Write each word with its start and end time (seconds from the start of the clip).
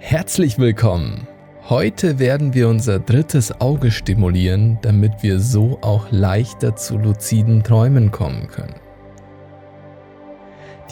Herzlich 0.00 0.58
willkommen! 0.58 1.26
Heute 1.68 2.20
werden 2.20 2.54
wir 2.54 2.68
unser 2.68 3.00
drittes 3.00 3.60
Auge 3.60 3.90
stimulieren, 3.90 4.78
damit 4.80 5.22
wir 5.22 5.40
so 5.40 5.78
auch 5.82 6.06
leichter 6.12 6.76
zu 6.76 6.96
luziden 6.96 7.64
Träumen 7.64 8.12
kommen 8.12 8.46
können. 8.46 8.76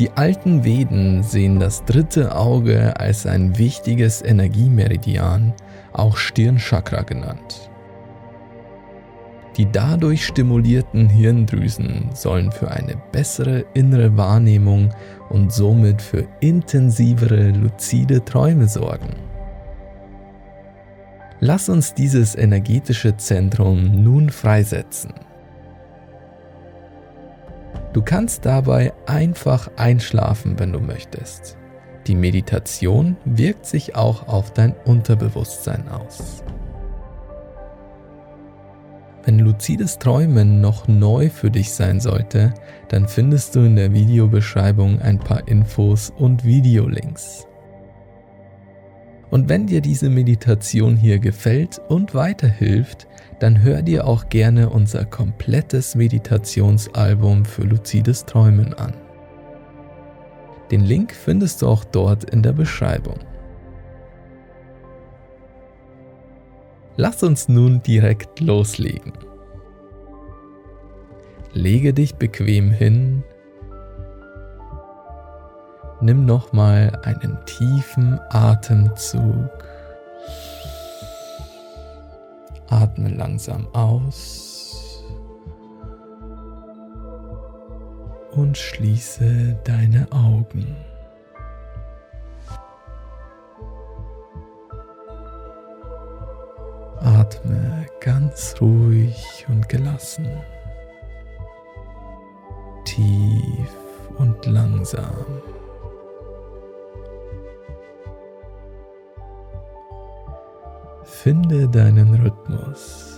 Die 0.01 0.11
alten 0.11 0.65
Veden 0.65 1.23
sehen 1.23 1.61
das 1.61 1.85
dritte 1.85 2.35
Auge 2.35 2.99
als 2.99 3.27
ein 3.27 3.57
wichtiges 3.57 4.23
Energiemeridian, 4.23 5.55
auch 5.93 6.17
Stirnchakra 6.17 7.03
genannt. 7.03 7.71
Die 9.57 9.71
dadurch 9.71 10.27
stimulierten 10.27 11.09
Hirndrüsen 11.09 12.11
sollen 12.13 12.53
für 12.53 12.71
eine 12.71 12.95
bessere 13.13 13.65
innere 13.73 14.15
Wahrnehmung 14.17 14.91
und 15.31 15.51
somit 15.51 16.03
für 16.03 16.27
intensivere 16.41 17.51
luzide 17.53 18.23
Träume 18.23 18.69
sorgen. 18.69 19.15
Lass 21.41 21.69
uns 21.69 21.95
dieses 21.95 22.35
energetische 22.35 23.17
Zentrum 23.17 24.03
nun 24.03 24.29
freisetzen. 24.29 25.15
Du 27.95 28.03
kannst 28.03 28.45
dabei 28.45 28.93
einfach 29.07 29.71
einschlafen, 29.77 30.59
wenn 30.59 30.73
du 30.73 30.81
möchtest. 30.81 31.57
Die 32.07 32.15
Meditation 32.15 33.17
wirkt 33.25 33.65
sich 33.65 33.97
auch 33.97 34.29
auf 34.29 34.53
dein 34.53 34.75
Unterbewusstsein 34.85 35.89
aus. 35.89 36.43
Wenn 39.27 39.41
luzides 39.41 39.99
Träumen 39.99 40.61
noch 40.61 40.87
neu 40.87 41.31
für 41.31 41.51
dich 41.51 41.73
sein 41.73 41.99
sollte, 41.99 42.55
dann 42.89 43.09
findest 43.09 43.57
du 43.57 43.61
in 43.61 43.75
der 43.75 43.93
Videobeschreibung 43.93 45.01
ein 45.03 45.19
paar 45.19 45.49
Infos 45.49 46.13
und 46.17 46.45
Videolinks. 46.45 47.49
Und 49.29 49.49
wenn 49.49 49.67
dir 49.67 49.81
diese 49.81 50.09
Meditation 50.09 50.97
hier 50.97 51.19
gefällt 51.19 51.81
und 51.89 52.15
weiterhilft, 52.15 53.09
dann 53.41 53.63
hör 53.63 53.83
dir 53.83 54.07
auch 54.07 54.29
gerne 54.29 54.71
unser 54.71 55.05
komplettes 55.05 55.97
Meditationsalbum 55.97 57.45
für 57.45 57.63
luzides 57.63 58.27
Träumen 58.27 58.75
an. 58.75 58.95
Den 60.71 60.83
Link 60.83 61.13
findest 61.13 61.63
du 61.63 61.67
auch 61.67 61.83
dort 61.85 62.31
in 62.31 62.45
der 62.45 62.53
Beschreibung. 62.53 63.19
Lass 66.97 67.23
uns 67.23 67.49
nun 67.49 67.83
direkt 67.83 68.41
loslegen. 68.41 69.13
Lege 71.57 71.95
dich 71.95 72.17
bequem 72.17 72.71
hin. 72.71 73.25
Nimm 76.03 76.27
nochmal 76.27 76.93
einen 77.03 77.39
tiefen 77.47 78.21
Atemzug. 78.29 79.49
Atme 82.69 83.09
langsam 83.09 83.67
aus 83.73 85.03
und 88.33 88.59
schließe 88.59 89.59
deine 89.65 90.07
Augen. 90.13 90.77
Atme 97.01 97.87
ganz 98.01 98.57
ruhig 98.61 99.47
und 99.49 99.71
gelassen, 99.71 100.29
tief 102.97 103.77
und 104.17 104.47
langsam. 104.47 105.27
Finde 111.05 111.69
deinen 111.69 112.15
Rhythmus. 112.15 113.13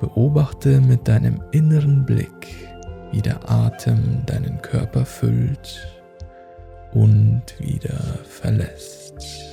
Beobachte 0.00 0.80
mit 0.80 1.06
deinem 1.06 1.42
inneren 1.52 2.06
Blick, 2.06 2.30
wie 3.12 3.20
der 3.20 3.38
Atem 3.50 4.24
deinen 4.26 4.60
Körper 4.62 5.04
füllt 5.04 6.00
und 6.92 7.42
wieder 7.58 7.98
verlässt. 8.24 9.45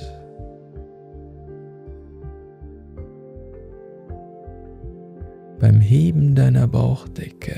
Beim 5.64 5.80
Heben 5.80 6.34
deiner 6.34 6.68
Bauchdecke 6.68 7.56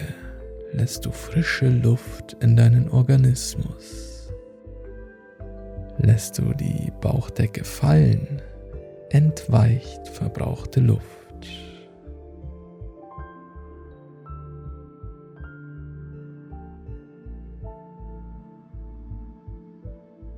lässt 0.70 1.04
du 1.04 1.10
frische 1.10 1.68
Luft 1.68 2.36
in 2.40 2.54
deinen 2.54 2.88
Organismus. 2.88 4.32
Lässt 5.98 6.38
du 6.38 6.54
die 6.54 6.92
Bauchdecke 7.00 7.64
fallen, 7.64 8.40
entweicht 9.10 10.06
verbrauchte 10.06 10.78
Luft. 10.78 11.48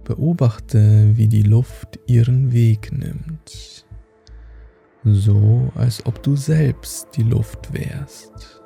Beobachte, 0.04 1.18
wie 1.18 1.28
die 1.28 1.42
Luft 1.42 1.98
ihren 2.06 2.50
Weg 2.50 2.92
nimmt, 2.92 3.84
so 5.04 5.70
als 5.74 6.04
ob 6.06 6.22
du 6.22 6.36
selbst 6.36 7.08
die 7.16 7.22
Luft 7.22 7.72
wärst. 7.72 8.62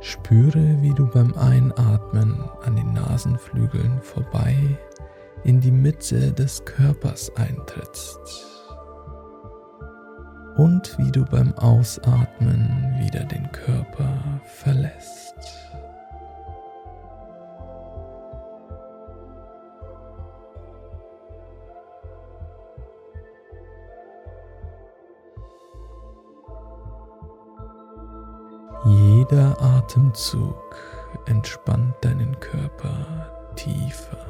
Spüre, 0.00 0.80
wie 0.82 0.94
du 0.94 1.06
beim 1.06 1.34
Einatmen 1.34 2.44
an 2.62 2.76
den 2.76 2.92
Nasenflügeln 2.92 4.00
vorbei 4.02 4.56
in 5.44 5.60
die 5.60 5.70
Mitte 5.70 6.32
des 6.32 6.64
Körpers 6.64 7.30
eintrittst 7.36 8.18
und 10.56 10.96
wie 10.98 11.10
du 11.10 11.24
beim 11.24 11.52
Ausatmen 11.54 12.96
wieder 12.98 13.24
den 13.24 13.50
Körper 13.52 14.40
verlässt. 14.44 15.34
Jeder 29.28 29.60
Atemzug 29.60 30.76
entspannt 31.24 31.96
deinen 32.00 32.38
Körper 32.38 33.50
tiefer. 33.56 34.24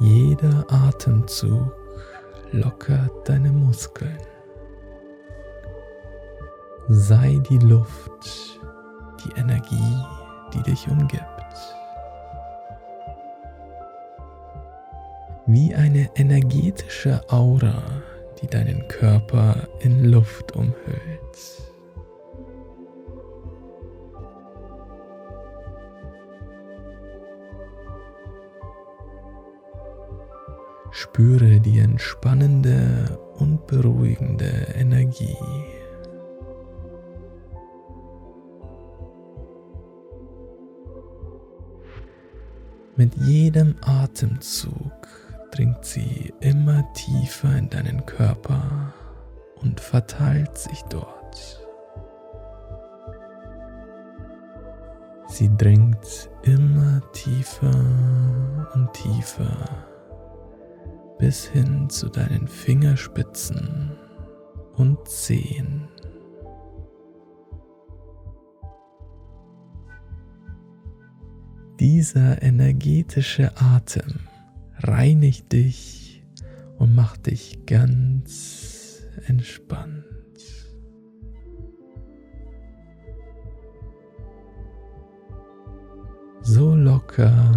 Jeder 0.00 0.62
Atemzug 0.68 1.72
lockert 2.50 3.26
deine 3.26 3.50
Muskeln. 3.50 4.18
Sei 6.88 7.40
die 7.48 7.56
Luft, 7.56 8.60
die 9.24 9.40
Energie, 9.40 9.96
die 10.52 10.62
dich 10.62 10.86
umgibt. 10.88 11.22
Wie 15.46 15.74
eine 15.74 16.10
energetische 16.16 17.18
Aura, 17.30 17.82
die 18.42 18.46
deinen 18.46 18.86
Körper 18.88 19.56
in 19.80 20.04
Luft 20.04 20.54
umhüllt. 20.54 21.71
Spüre 30.94 31.58
die 31.58 31.78
entspannende 31.78 33.18
und 33.38 33.66
beruhigende 33.66 34.66
Energie. 34.74 35.36
Mit 42.94 43.14
jedem 43.16 43.74
Atemzug 43.80 44.92
dringt 45.50 45.82
sie 45.82 46.34
immer 46.40 46.84
tiefer 46.92 47.56
in 47.56 47.70
deinen 47.70 48.04
Körper 48.04 48.92
und 49.62 49.80
verteilt 49.80 50.58
sich 50.58 50.82
dort. 50.90 51.66
Sie 55.28 55.50
dringt 55.56 56.28
immer 56.42 57.00
tiefer 57.12 57.74
und 58.74 58.92
tiefer 58.92 59.86
bis 61.22 61.46
hin 61.46 61.88
zu 61.88 62.08
deinen 62.08 62.48
Fingerspitzen 62.48 63.92
und 64.74 65.06
Zehen. 65.06 65.86
Dieser 71.78 72.42
energetische 72.42 73.52
Atem 73.54 74.18
reinigt 74.78 75.52
dich 75.52 76.24
und 76.78 76.92
mach 76.96 77.16
dich 77.16 77.66
ganz 77.66 79.04
entspannt. 79.28 80.04
So 86.40 86.74
locker 86.74 87.52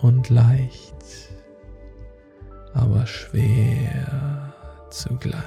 und 0.00 0.28
leicht, 0.28 1.33
aber 2.74 3.06
schwer 3.06 4.52
zugleich. 4.90 5.42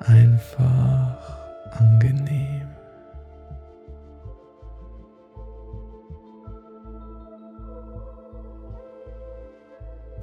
Einfach 0.00 1.16
angenehm. 1.72 2.68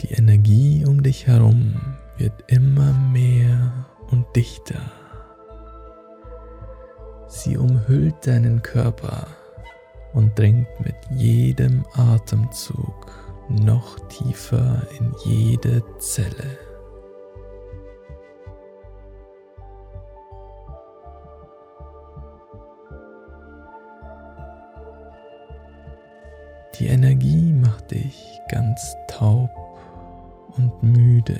Die 0.01 0.11
Energie 0.11 0.85
um 0.85 1.01
dich 1.01 1.25
herum 1.25 1.95
wird 2.17 2.43
immer 2.47 2.93
mehr 3.11 3.85
und 4.11 4.25
dichter. 4.35 4.81
Sie 7.27 7.57
umhüllt 7.57 8.27
deinen 8.27 8.61
Körper 8.61 9.27
und 10.13 10.37
dringt 10.37 10.67
mit 10.79 10.95
jedem 11.11 11.85
Atemzug 11.93 13.24
noch 13.49 13.99
tiefer 14.07 14.81
in 14.97 15.13
jede 15.23 15.83
Zelle. 15.99 16.57
Die 26.79 26.87
Energie 26.87 27.53
macht 27.53 27.91
dich 27.91 28.41
ganz 28.49 28.95
taub 29.07 29.49
und 30.57 30.83
müde. 30.83 31.39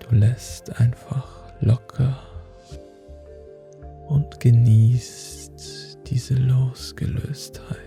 Du 0.00 0.14
lässt 0.14 0.78
einfach 0.78 1.44
locker 1.60 2.18
und 4.08 4.40
genießt 4.40 5.89
diese 6.10 6.34
Losgelöstheit. 6.34 7.78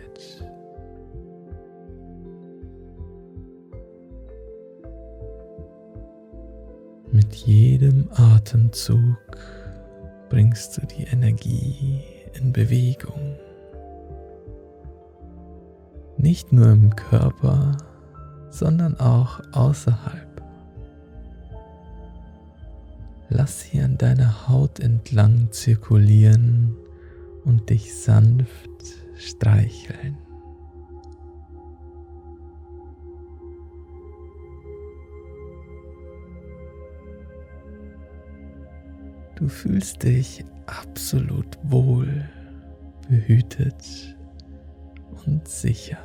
Mit 7.12 7.36
jedem 7.36 8.10
Atemzug 8.14 9.18
bringst 10.30 10.78
du 10.78 10.88
die 10.88 11.04
Energie 11.04 12.02
in 12.34 12.54
Bewegung. 12.54 13.36
Nicht 16.18 16.54
nur 16.54 16.72
im 16.72 16.96
Körper, 16.96 17.78
sondern 18.50 18.98
auch 19.00 19.42
außerhalb. 19.52 20.42
Lass 23.30 23.62
sie 23.62 23.82
an 23.82 23.98
deiner 23.98 24.48
Haut 24.48 24.80
entlang 24.80 25.52
zirkulieren 25.52 26.78
und 27.46 27.70
dich 27.70 27.94
sanft 27.94 28.70
streicheln. 29.16 30.18
Du 39.36 39.50
fühlst 39.50 40.04
dich 40.04 40.46
absolut 40.68 41.58
wohl, 41.64 42.30
behütet 43.10 44.16
und 45.26 45.48
sicher. 45.48 45.98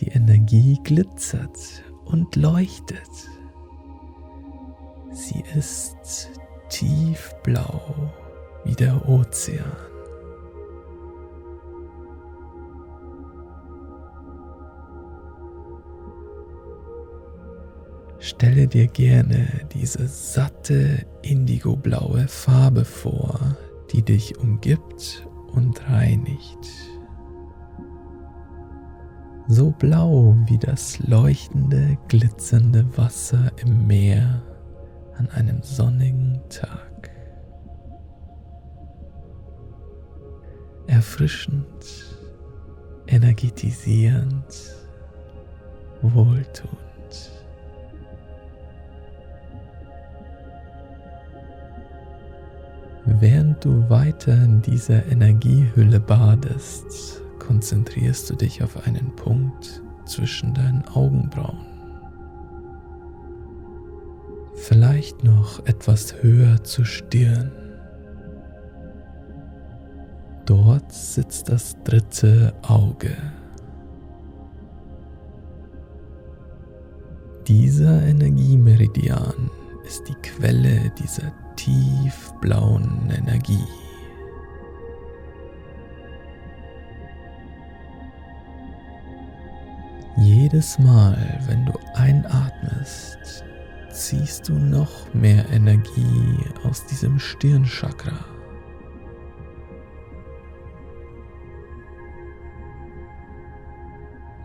Die 0.00 0.08
Energie 0.08 0.78
glitzert 0.84 1.84
und 2.06 2.34
leuchtet. 2.36 3.00
Sie 5.14 5.42
ist 5.56 6.28
tiefblau 6.68 7.80
wie 8.64 8.74
der 8.74 9.08
Ozean. 9.08 9.64
Stelle 18.18 18.66
dir 18.66 18.88
gerne 18.88 19.46
diese 19.72 20.08
satte 20.08 21.06
indigoblaue 21.22 22.26
Farbe 22.26 22.84
vor, 22.84 23.56
die 23.92 24.02
dich 24.02 24.38
umgibt 24.38 25.26
und 25.52 25.88
reinigt 25.88 26.68
so 29.46 29.70
blau 29.70 30.36
wie 30.46 30.58
das 30.58 30.98
leuchtende, 31.00 31.98
glitzernde 32.08 32.86
Wasser 32.96 33.52
im 33.62 33.86
Meer 33.86 34.42
an 35.18 35.28
einem 35.30 35.62
sonnigen 35.62 36.40
Tag. 36.48 37.10
Erfrischend, 40.86 41.66
energetisierend, 43.06 44.44
wohltuend. 46.02 46.78
Während 53.06 53.64
du 53.64 53.88
weiter 53.90 54.34
in 54.34 54.62
dieser 54.62 55.06
Energiehülle 55.06 56.00
badest, 56.00 57.22
konzentrierst 57.38 58.30
du 58.30 58.34
dich 58.34 58.62
auf 58.62 58.86
einen 58.86 59.14
Punkt 59.14 59.82
zwischen 60.06 60.54
deinen 60.54 60.84
Augenbrauen. 60.88 61.73
Vielleicht 64.54 65.24
noch 65.24 65.64
etwas 65.66 66.22
höher 66.22 66.62
zur 66.64 66.86
Stirn. 66.86 67.52
Dort 70.46 70.92
sitzt 70.92 71.48
das 71.48 71.76
dritte 71.84 72.52
Auge. 72.62 73.16
Dieser 77.46 78.02
Energiemeridian 78.02 79.50
ist 79.84 80.08
die 80.08 80.14
Quelle 80.22 80.90
dieser 80.98 81.32
tiefblauen 81.56 83.10
Energie. 83.10 83.64
Jedes 90.16 90.78
Mal, 90.78 91.40
wenn 91.46 91.66
du 91.66 91.72
einatmest, 91.94 93.44
ziehst 93.94 94.48
du 94.48 94.54
noch 94.54 95.12
mehr 95.14 95.48
Energie 95.50 96.36
aus 96.64 96.84
diesem 96.84 97.18
Stirnchakra. 97.18 98.24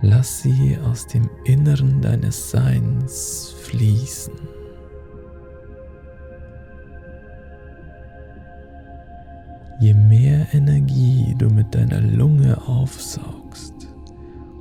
Lass 0.02 0.44
sie 0.44 0.78
aus 0.78 1.08
dem 1.08 1.30
Inneren 1.44 2.02
deines 2.02 2.52
Seins 2.52 3.54
fließen. 3.64 4.34
Je 9.82 9.94
mehr 9.94 10.48
Energie 10.54 11.36
du 11.38 11.50
mit 11.50 11.74
deiner 11.74 12.02
Lunge 12.02 12.62
aufsaugst, 12.68 13.74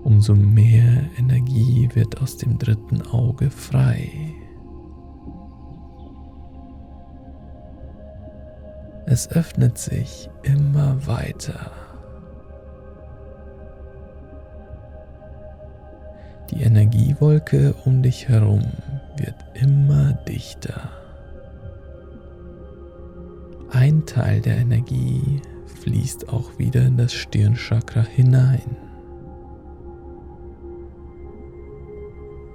umso 0.02 0.34
mehr 0.34 1.04
Energie 1.18 1.88
wird 1.94 2.20
aus 2.20 2.36
dem 2.36 2.58
dritten 2.58 3.02
Auge 3.02 3.50
frei. 3.50 4.34
Es 9.10 9.30
öffnet 9.30 9.78
sich 9.78 10.28
immer 10.42 11.06
weiter. 11.06 11.70
Die 16.50 16.60
Energiewolke 16.60 17.74
um 17.86 18.02
dich 18.02 18.28
herum 18.28 18.64
wird 19.16 19.34
immer 19.54 20.12
dichter. 20.28 20.90
Ein 23.70 24.04
Teil 24.04 24.42
der 24.42 24.58
Energie 24.58 25.40
fließt 25.80 26.28
auch 26.28 26.58
wieder 26.58 26.82
in 26.82 26.98
das 26.98 27.14
Stirnchakra 27.14 28.02
hinein. 28.02 28.76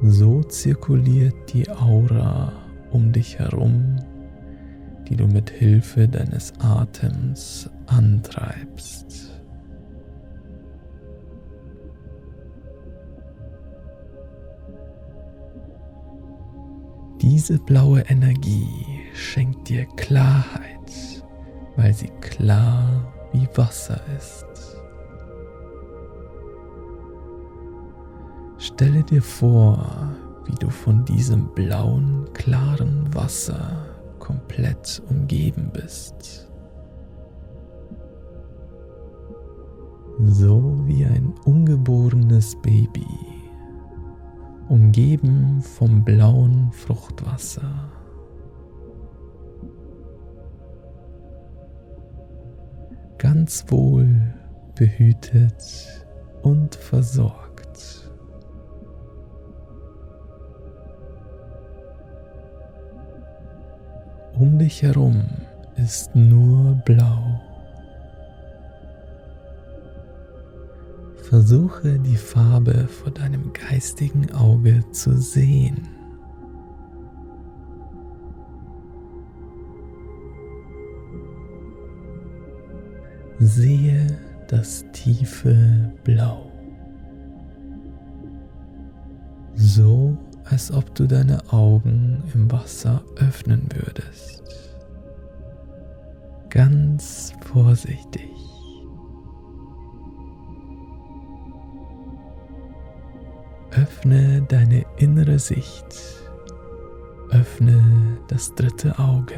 So 0.04 0.44
zirkuliert 0.44 1.52
die 1.52 1.68
Aura 1.68 2.52
um 2.92 3.12
dich 3.12 3.40
herum, 3.40 3.96
die 5.10 5.16
du 5.16 5.28
mit 5.28 5.50
Hilfe 5.50 6.08
deines 6.08 6.54
Atems 6.60 7.70
antreibst. 7.88 9.32
Diese 17.22 17.58
blaue 17.58 18.02
Energie 18.02 18.68
schenkt 19.14 19.70
dir 19.70 19.86
Klarheit, 19.96 21.24
weil 21.78 21.94
sie 21.94 22.12
klar 22.20 23.14
wie 23.32 23.48
Wasser 23.56 24.02
ist. 24.18 24.46
Stelle 28.58 29.04
dir 29.04 29.22
vor, 29.22 30.14
wie 30.46 30.56
du 30.56 30.70
von 30.70 31.06
diesem 31.06 31.48
blauen, 31.54 32.28
klaren 32.34 33.14
Wasser 33.14 33.93
komplett 34.24 35.04
umgeben 35.10 35.70
bist. 35.74 36.50
So 40.22 40.80
wie 40.86 41.04
ein 41.04 41.34
ungeborenes 41.44 42.56
Baby, 42.62 43.06
umgeben 44.70 45.62
vom 45.62 46.06
blauen 46.06 46.72
Fruchtwasser. 46.72 47.92
Ganz 53.18 53.66
wohl 53.68 54.34
behütet 54.76 56.08
und 56.44 56.76
versorgt. 56.76 57.53
Um 64.44 64.60
dich 64.60 64.84
herum 64.84 65.24
ist 65.78 66.14
nur 66.18 66.74
blau. 66.84 67.40
Versuche 71.30 71.98
die 71.98 72.18
Farbe 72.18 72.90
vor 72.90 73.14
deinem 73.14 73.54
geistigen 73.54 74.30
Auge 74.34 74.84
zu 74.92 75.16
sehen. 75.18 75.88
Sehe 83.40 84.20
das 84.50 84.84
tiefe 84.92 85.94
Blau. 86.04 86.52
So 89.56 90.18
als 90.46 90.72
ob 90.72 90.94
du 90.96 91.08
deine 91.08 91.42
Augen 91.52 92.24
im 92.34 92.52
Wasser 92.52 93.02
öffnen 93.18 93.68
würdest. 93.74 94.44
Ganz 96.50 97.34
vorsichtig. 97.42 98.30
Öffne 103.72 104.44
deine 104.44 104.86
innere 104.98 105.40
Sicht. 105.40 105.86
Öffne 107.32 108.20
das 108.28 108.54
dritte 108.54 109.00
Auge. 109.00 109.34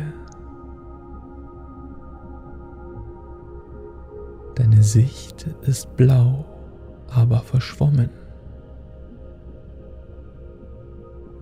Deine 4.56 4.84
Sicht 4.84 5.48
ist 5.62 5.96
blau, 5.96 6.46
aber 7.10 7.40
verschwommen. 7.40 8.10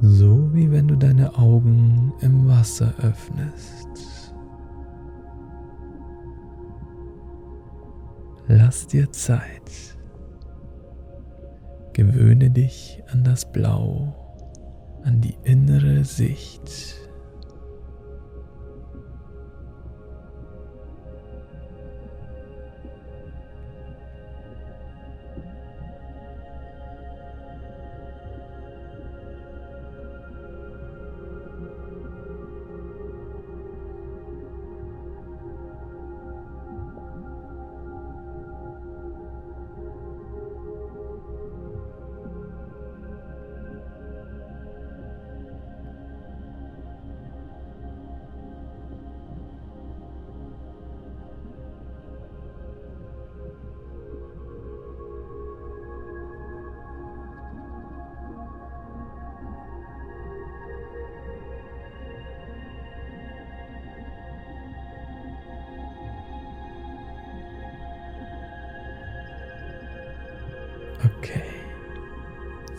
So 0.06 0.54
wie 0.54 0.70
wenn 0.70 0.90
du 0.90 0.98
deine 0.98 1.38
Augen 1.38 2.12
im 2.20 2.46
Wasser 2.46 2.94
öffnest. 3.02 4.34
Lass 8.48 8.86
dir 8.86 9.10
Zeit. 9.14 9.96
Gewöhne 11.94 12.50
dich 12.50 13.02
an 13.14 13.24
das 13.24 13.50
Blau, 13.50 14.14
an 15.06 15.22
die 15.22 15.38
innere 15.44 16.04
Sicht. 16.04 17.03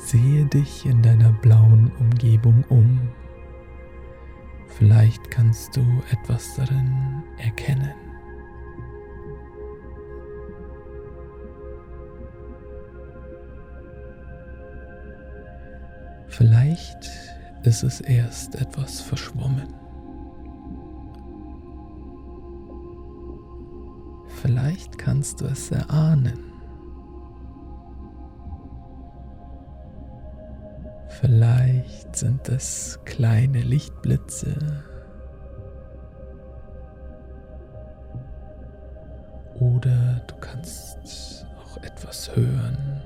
Sehe 0.04 0.44
dich 0.44 0.84
in 0.84 1.00
deiner 1.00 1.32
blauen 1.32 1.90
Umgebung 1.98 2.62
um. 2.68 3.00
Vielleicht 4.68 5.30
kannst 5.30 5.74
du 5.78 5.80
etwas 6.12 6.56
darin 6.56 7.22
erkennen. 7.38 7.94
Vielleicht 16.28 17.10
ist 17.62 17.82
es 17.82 18.02
erst 18.02 18.56
etwas 18.56 19.00
verschwommen. 19.00 19.72
Vielleicht 24.42 24.98
kannst 24.98 25.40
du 25.40 25.46
es 25.46 25.70
erahnen. 25.70 26.53
Sind 32.24 32.48
es 32.48 32.98
kleine 33.04 33.60
Lichtblitze. 33.60 34.54
Oder 39.56 40.22
du 40.26 40.34
kannst 40.36 41.46
auch 41.60 41.76
etwas 41.82 42.34
hören 42.34 43.02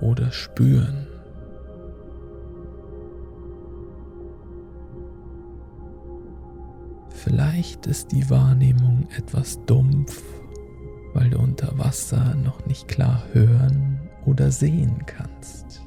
oder 0.00 0.32
spüren. 0.32 1.06
Vielleicht 7.10 7.86
ist 7.86 8.12
die 8.12 8.30
Wahrnehmung 8.30 9.08
etwas 9.14 9.62
dumpf, 9.66 10.22
weil 11.12 11.28
du 11.28 11.38
unter 11.38 11.76
Wasser 11.76 12.34
noch 12.36 12.64
nicht 12.64 12.88
klar 12.88 13.24
hören 13.34 14.00
oder 14.24 14.50
sehen 14.50 15.04
kannst. 15.04 15.82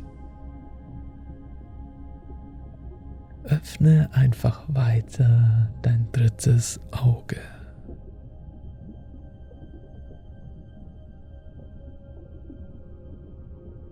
Öffne 3.82 4.10
einfach 4.14 4.62
weiter 4.68 5.72
dein 5.82 6.08
drittes 6.12 6.80
Auge. 6.92 7.38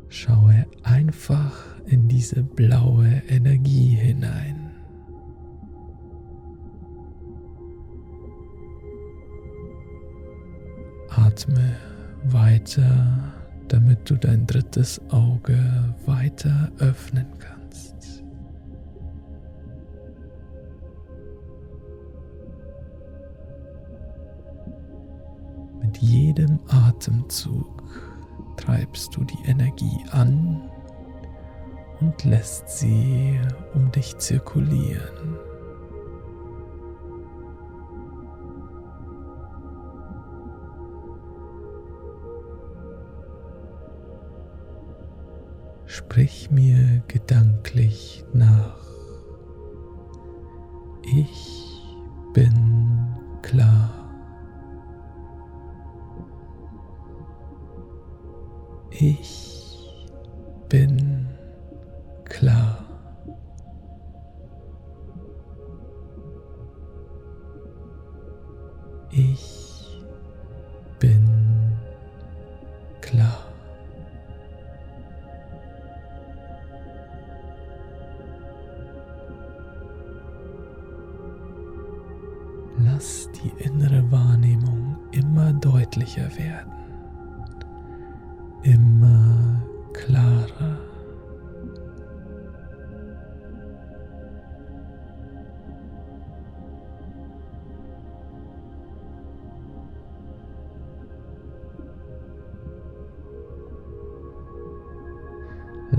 Schaue 0.09 0.65
einfach 0.83 1.53
in 1.85 2.07
diese 2.07 2.43
blaue 2.43 3.21
Energie 3.29 3.95
hinein. 3.95 4.71
Atme 11.09 11.75
weiter, 12.25 13.33
damit 13.67 14.09
du 14.09 14.15
dein 14.15 14.45
drittes 14.45 15.01
Auge 15.09 15.59
weiter 16.05 16.71
öffnen 16.79 17.25
kannst. 17.39 17.58
Jedem 25.99 26.59
Atemzug 26.67 27.83
treibst 28.57 29.15
du 29.15 29.23
die 29.23 29.43
Energie 29.45 30.05
an 30.11 30.69
und 32.01 32.23
lässt 32.23 32.69
sie 32.69 33.39
um 33.73 33.91
dich 33.91 34.17
zirkulieren. 34.17 35.37
Sprich 45.85 46.49
mir 46.49 47.01
gedanklich 47.07 48.23
nach. 48.33 48.77
Ich 51.03 51.58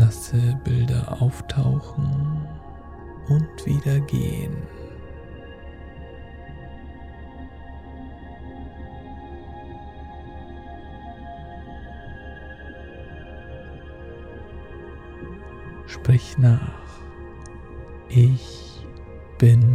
Lasse 0.00 0.58
Bilder 0.64 1.20
auftauchen 1.20 2.48
und 3.28 3.66
wieder 3.66 4.00
gehen. 4.00 4.56
Sprich 15.86 16.38
nach. 16.38 17.02
Ich 18.08 18.86
bin 19.36 19.69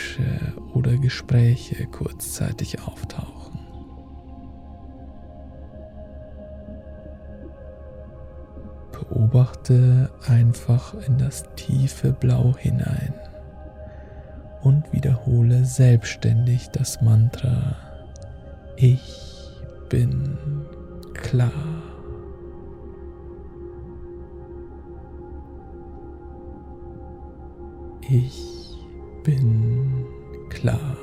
Geräusche 0.00 0.54
oder 0.74 0.96
Gespräche 0.96 1.86
kurzzeitig 1.86 2.80
auftauchen. 2.80 3.58
Beobachte 8.92 10.10
einfach 10.26 10.94
in 11.06 11.18
das 11.18 11.44
tiefe 11.56 12.12
Blau 12.12 12.54
hinein 12.56 13.14
und 14.62 14.92
wiederhole 14.92 15.64
selbstständig 15.64 16.68
das 16.70 17.00
Mantra 17.00 17.76
Ich 18.76 19.48
bin 19.88 20.38
klar. 21.14 21.50
Ich 28.08 28.60
bin 29.22 29.69
klar. 30.60 30.96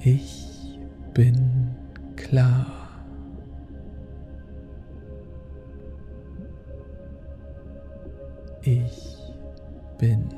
Ich 0.00 0.78
bin 1.14 1.70
klar. 2.16 2.66
Ich 8.62 9.18
bin 9.98 10.28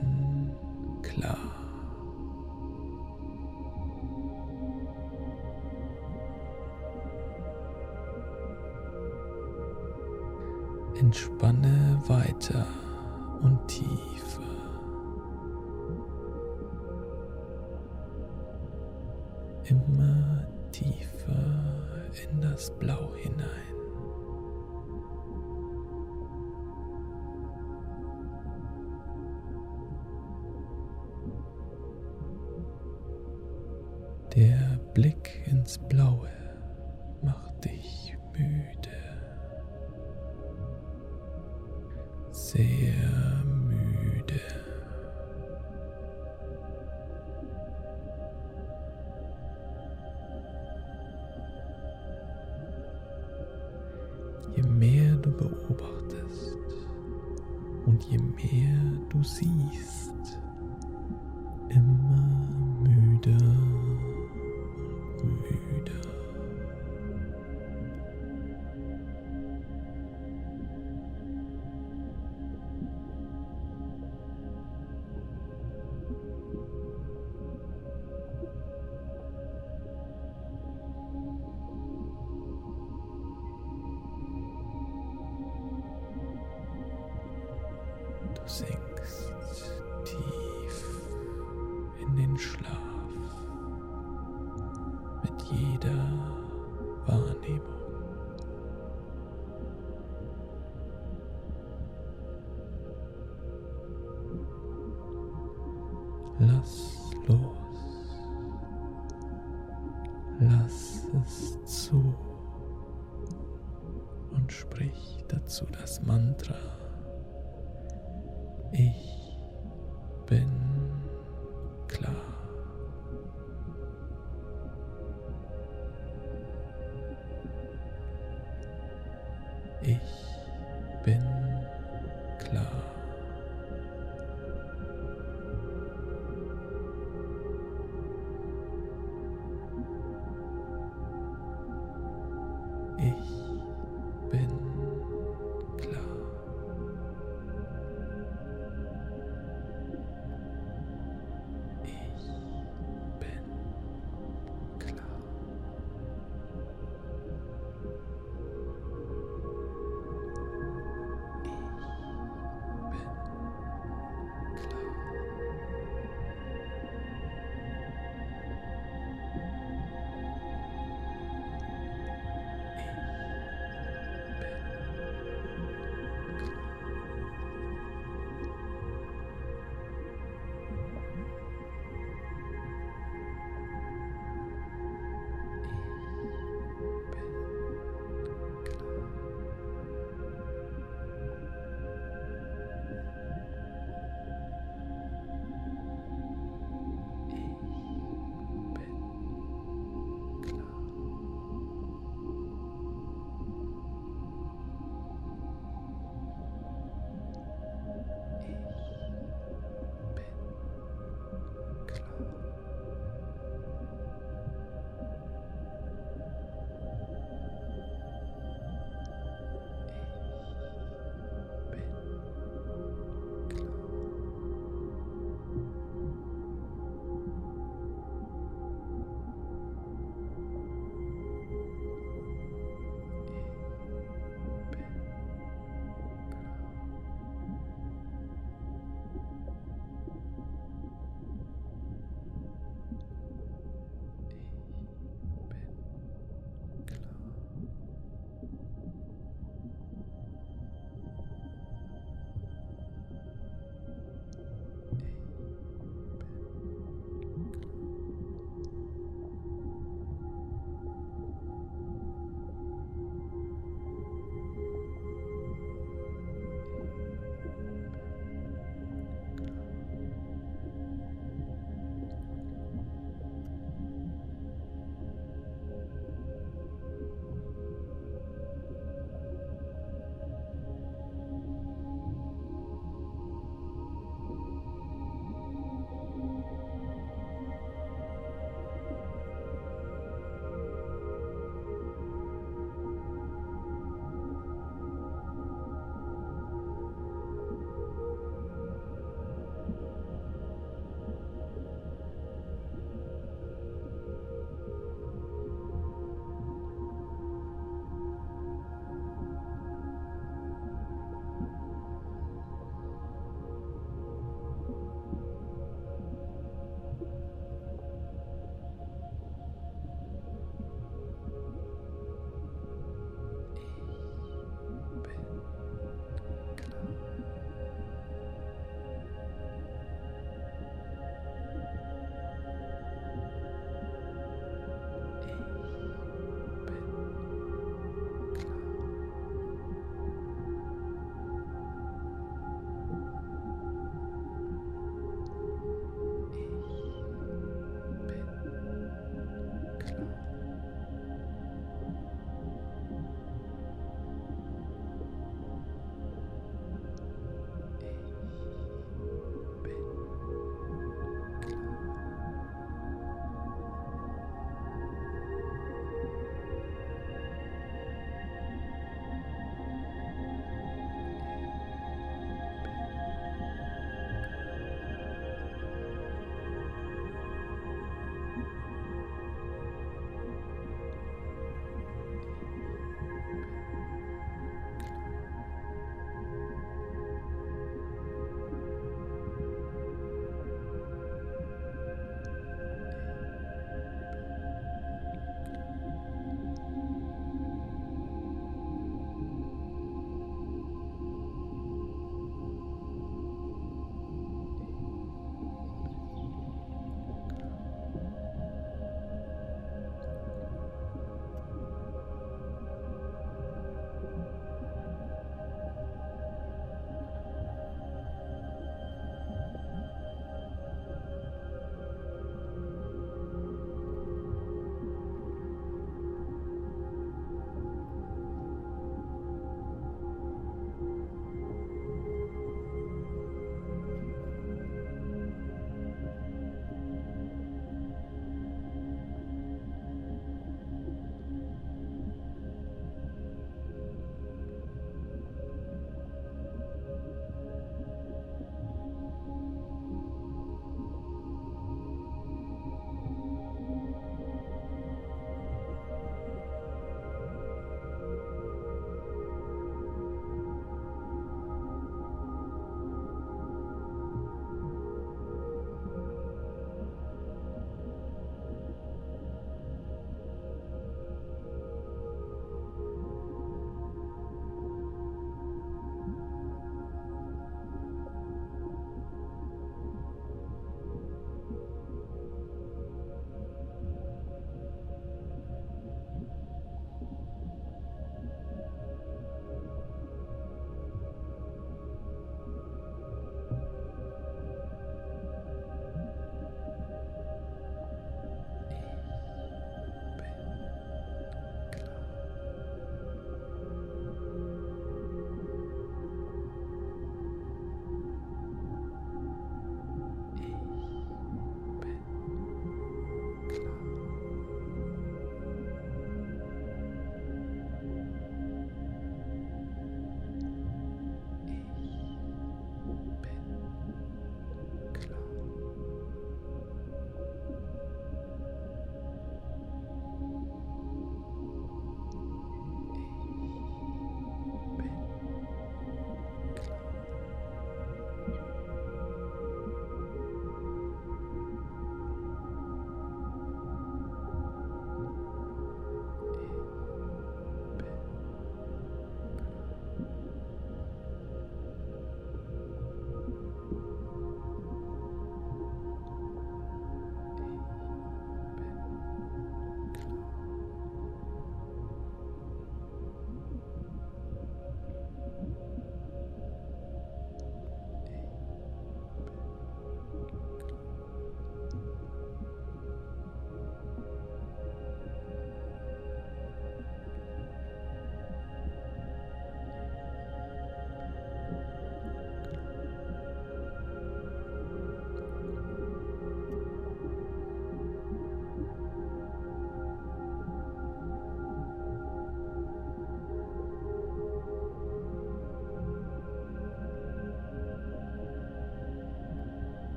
Du 88.59 88.86